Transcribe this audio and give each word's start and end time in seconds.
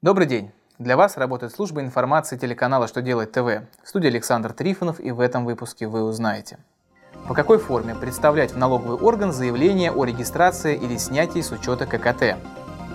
Добрый 0.00 0.28
день! 0.28 0.52
Для 0.78 0.96
вас 0.96 1.16
работает 1.16 1.52
служба 1.52 1.80
информации 1.80 2.36
телеканала 2.36 2.86
«Что 2.86 3.02
делает 3.02 3.32
ТВ». 3.32 3.66
В 3.82 3.88
студии 3.88 4.06
Александр 4.06 4.52
Трифонов 4.52 5.00
и 5.00 5.10
в 5.10 5.18
этом 5.18 5.44
выпуске 5.44 5.88
вы 5.88 6.04
узнаете. 6.04 6.58
По 7.26 7.34
какой 7.34 7.58
форме 7.58 7.96
представлять 7.96 8.52
в 8.52 8.56
налоговый 8.56 8.96
орган 8.96 9.32
заявление 9.32 9.90
о 9.90 10.04
регистрации 10.04 10.76
или 10.76 10.96
снятии 10.98 11.40
с 11.40 11.50
учета 11.50 11.84
ККТ? 11.84 12.36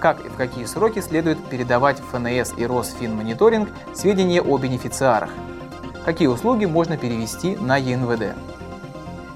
Как 0.00 0.24
и 0.24 0.28
в 0.28 0.36
какие 0.36 0.64
сроки 0.64 1.00
следует 1.00 1.44
передавать 1.48 1.98
в 1.98 2.04
ФНС 2.04 2.56
и 2.56 2.64
Росфинмониторинг 2.64 3.68
сведения 3.96 4.40
о 4.40 4.56
бенефициарах? 4.56 5.30
Какие 6.04 6.28
услуги 6.28 6.66
можно 6.66 6.96
перевести 6.96 7.56
на 7.56 7.78
ЕНВД? 7.78 8.36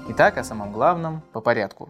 Итак, 0.07 0.37
о 0.37 0.45
самом 0.45 0.71
главном 0.71 1.21
по 1.33 1.41
порядку. 1.41 1.89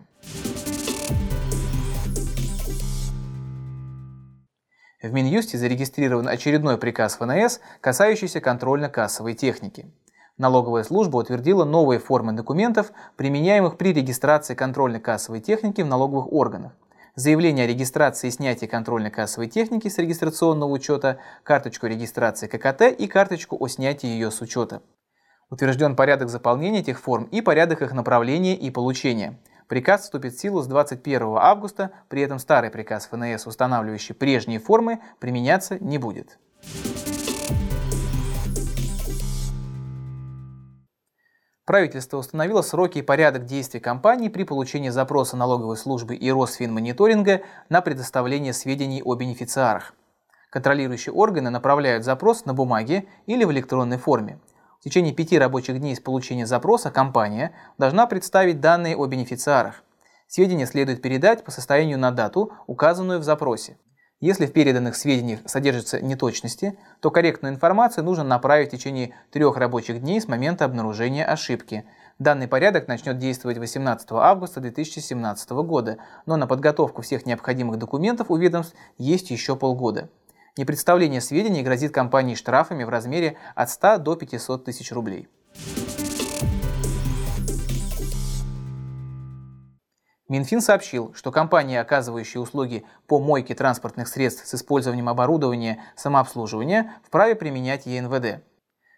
В 5.07 5.13
Минюсте 5.13 5.57
зарегистрирован 5.57 6.27
очередной 6.27 6.77
приказ 6.77 7.15
ФНС, 7.15 7.61
касающийся 7.79 8.41
контрольно-кассовой 8.41 9.35
техники. 9.35 9.89
Налоговая 10.37 10.83
служба 10.83 11.15
утвердила 11.15 11.63
новые 11.63 12.01
формы 12.01 12.33
документов, 12.33 12.91
применяемых 13.15 13.77
при 13.77 13.93
регистрации 13.93 14.53
контрольно-кассовой 14.53 15.39
техники 15.39 15.79
в 15.79 15.85
налоговых 15.85 16.33
органах. 16.33 16.73
Заявление 17.15 17.63
о 17.63 17.67
регистрации 17.69 18.27
и 18.27 18.31
снятии 18.31 18.65
контрольно-кассовой 18.65 19.47
техники 19.47 19.87
с 19.87 19.97
регистрационного 19.97 20.69
учета, 20.69 21.19
карточку 21.43 21.87
регистрации 21.87 22.47
ККТ 22.47 22.99
и 22.99 23.07
карточку 23.07 23.55
о 23.57 23.69
снятии 23.69 24.07
ее 24.07 24.29
с 24.29 24.41
учета. 24.41 24.81
Утвержден 25.49 25.95
порядок 25.95 26.27
заполнения 26.27 26.81
этих 26.81 26.99
форм 26.99 27.29
и 27.31 27.39
порядок 27.39 27.81
их 27.81 27.93
направления 27.93 28.57
и 28.57 28.69
получения. 28.71 29.39
Приказ 29.67 30.03
вступит 30.03 30.33
в 30.33 30.39
силу 30.39 30.61
с 30.61 30.67
21 30.67 31.35
августа, 31.37 31.91
при 32.07 32.21
этом 32.21 32.39
старый 32.39 32.69
приказ 32.69 33.07
ФНС, 33.07 33.47
устанавливающий 33.47 34.15
прежние 34.15 34.59
формы, 34.59 35.01
применяться 35.19 35.77
не 35.83 35.97
будет. 35.97 36.39
Правительство 41.65 42.15
установило 42.15 42.61
сроки 42.61 42.99
и 42.99 43.01
порядок 43.01 43.43
действий 43.43 43.81
компании 43.81 44.29
при 44.29 44.43
получении 44.43 44.87
запроса 44.87 45.35
налоговой 45.35 45.75
службы 45.75 46.15
и 46.15 46.31
Росфинмониторинга 46.31 47.41
на 47.67 47.81
предоставление 47.81 48.53
сведений 48.53 49.01
о 49.03 49.15
бенефициарах. 49.15 49.93
Контролирующие 50.49 51.11
органы 51.11 51.49
направляют 51.49 52.05
запрос 52.05 52.45
на 52.45 52.53
бумаге 52.53 53.09
или 53.25 53.43
в 53.43 53.51
электронной 53.51 53.97
форме. 53.97 54.39
В 54.79 54.83
течение 54.83 55.11
пяти 55.11 55.39
рабочих 55.39 55.79
дней 55.79 55.95
с 55.95 55.99
получения 55.99 56.45
запроса 56.45 56.91
компания 56.91 57.51
должна 57.79 58.05
представить 58.05 58.61
данные 58.61 58.95
о 58.95 59.07
бенефициарах. 59.07 59.83
Сведения 60.27 60.67
следует 60.67 61.01
передать 61.01 61.43
по 61.43 61.49
состоянию 61.49 61.97
на 61.97 62.11
дату, 62.11 62.51
указанную 62.67 63.19
в 63.19 63.23
запросе. 63.23 63.77
Если 64.19 64.45
в 64.45 64.53
переданных 64.53 64.95
сведениях 64.95 65.39
содержатся 65.45 65.99
неточности, 65.99 66.77
то 67.01 67.09
корректную 67.09 67.53
информацию 67.53 68.03
нужно 68.03 68.23
направить 68.23 68.69
в 68.69 68.71
течение 68.71 69.15
трех 69.31 69.57
рабочих 69.57 70.01
дней 70.01 70.21
с 70.21 70.27
момента 70.27 70.65
обнаружения 70.65 71.25
ошибки. 71.25 71.85
Данный 72.19 72.47
порядок 72.47 72.87
начнет 72.87 73.17
действовать 73.17 73.57
18 73.57 74.07
августа 74.11 74.59
2017 74.59 75.49
года, 75.51 75.97
но 76.25 76.35
на 76.35 76.45
подготовку 76.45 77.01
всех 77.01 77.25
необходимых 77.25 77.77
документов 77.77 78.29
у 78.29 78.35
ведомств 78.35 78.75
есть 78.97 79.31
еще 79.31 79.55
полгода. 79.55 80.09
Непредставление 80.57 81.21
сведений 81.21 81.61
грозит 81.61 81.93
компании 81.93 82.33
штрафами 82.33 82.83
в 82.83 82.89
размере 82.89 83.37
от 83.55 83.69
100 83.69 83.99
до 83.99 84.15
500 84.15 84.65
тысяч 84.65 84.91
рублей. 84.91 85.27
Минфин 90.27 90.59
сообщил, 90.59 91.13
что 91.13 91.31
компании, 91.31 91.77
оказывающие 91.77 92.41
услуги 92.41 92.83
по 93.07 93.19
мойке 93.19 93.55
транспортных 93.55 94.09
средств 94.09 94.45
с 94.45 94.55
использованием 94.55 95.07
оборудования 95.07 95.79
самообслуживания, 95.95 96.95
вправе 97.05 97.35
применять 97.35 97.85
ЕНВД. 97.85 98.43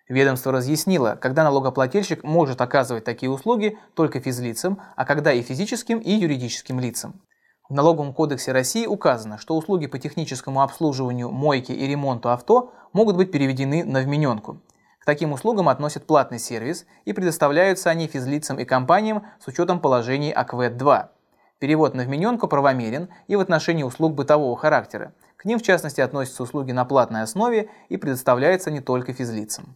Ведомство 0.08 0.52
разъяснило, 0.52 1.20
когда 1.22 1.44
налогоплательщик 1.44 2.24
может 2.24 2.62
оказывать 2.62 3.04
такие 3.04 3.30
услуги 3.30 3.78
только 3.94 4.20
физлицам, 4.20 4.82
а 4.96 5.06
когда 5.06 5.32
и 5.32 5.44
физическим, 5.44 6.00
и 6.00 6.12
юридическим 6.12 6.80
лицам. 6.80 7.22
В 7.70 7.74
Налоговом 7.76 8.14
кодексе 8.14 8.52
России 8.52 8.88
указано, 8.88 9.38
что 9.38 9.56
услуги 9.56 9.86
по 9.86 10.00
техническому 10.00 10.64
обслуживанию, 10.64 11.30
мойке 11.30 11.72
и 11.76 11.86
ремонту 11.86 12.32
авто 12.32 12.74
могут 12.94 13.16
быть 13.16 13.32
переведены 13.32 13.84
на 13.84 14.02
вмененку. 14.02 14.60
К 15.00 15.06
таким 15.06 15.34
услугам 15.34 15.70
относят 15.70 16.08
платный 16.08 16.40
сервис 16.40 16.88
и 17.06 17.14
предоставляются 17.14 17.92
они 17.92 18.08
физлицам 18.08 18.58
и 18.58 18.66
компаниям 18.66 19.28
с 19.40 19.48
учетом 19.48 19.80
положений 19.82 20.34
АКВЭД-2. 20.34 21.10
Перевод 21.60 21.94
на 21.94 22.06
вмененку 22.06 22.48
правомерен 22.48 23.10
и 23.28 23.36
в 23.36 23.40
отношении 23.40 23.84
услуг 23.84 24.16
бытового 24.16 24.58
характера. 24.58 25.14
К 25.38 25.46
ним 25.46 25.60
в 25.60 25.62
частности 25.62 26.02
относятся 26.02 26.42
услуги 26.42 26.72
на 26.72 26.86
платной 26.86 27.22
основе 27.22 27.70
и 27.88 27.98
предоставляются 27.98 28.72
не 28.72 28.82
только 28.82 29.14
физлицам. 29.14 29.76